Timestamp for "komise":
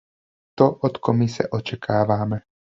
0.99-1.49